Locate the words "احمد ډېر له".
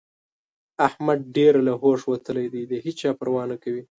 0.87-1.73